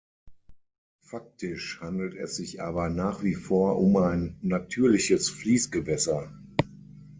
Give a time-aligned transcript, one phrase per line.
[1.03, 6.33] Faktisch handelt es sich aber nach wie vor um ein natürliches Fließgewässer.